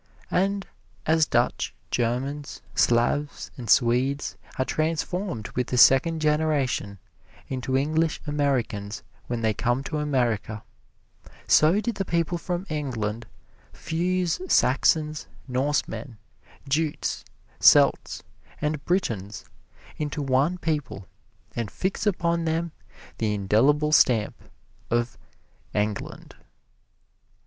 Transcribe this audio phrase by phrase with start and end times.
[0.31, 0.65] And
[1.05, 6.97] as Dutch, Germans, Slavs and Swedes are transformed with the second generation
[7.49, 10.63] into English Americans when they come to America,
[11.47, 13.27] so did the people from Eng Land
[13.73, 16.17] fuse Saxons, Norsemen,
[16.67, 17.23] Jutes,
[17.59, 18.23] Celts
[18.59, 19.45] and Britons
[19.97, 21.05] into one people
[21.55, 22.71] and fix upon them
[23.19, 24.33] the indelible stamp
[24.89, 25.15] of
[25.75, 26.33] Eng Land.